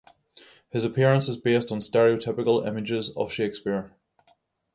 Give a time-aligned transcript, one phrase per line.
[0.71, 3.95] His appearance is based on stereotypical images of Shakespeare.